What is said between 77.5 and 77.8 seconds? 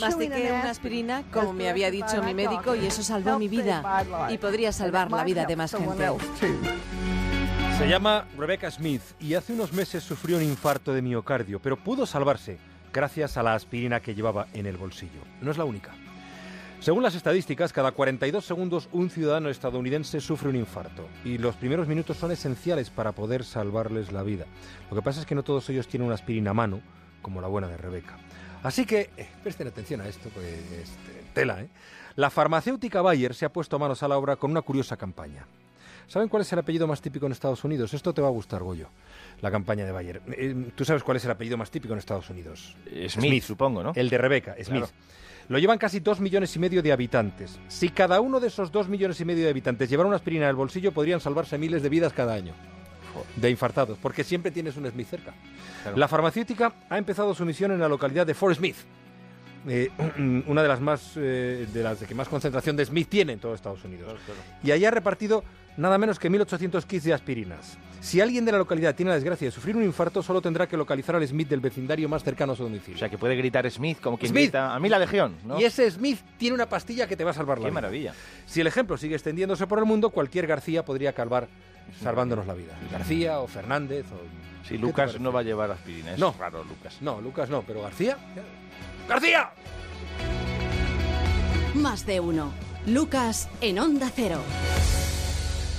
la Qué vida.